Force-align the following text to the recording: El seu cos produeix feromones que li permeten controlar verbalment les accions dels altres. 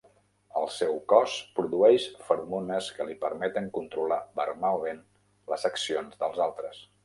El 0.61 0.63
seu 0.75 0.95
cos 1.11 1.35
produeix 1.59 2.07
feromones 2.31 2.89
que 2.97 3.07
li 3.11 3.19
permeten 3.27 3.69
controlar 3.77 4.21
verbalment 4.43 5.07
les 5.53 5.71
accions 5.75 6.21
dels 6.25 6.45
altres. 6.51 6.85